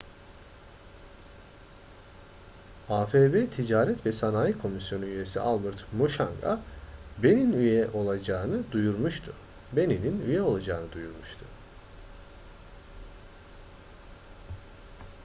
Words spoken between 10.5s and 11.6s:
olacağını duyurmuştu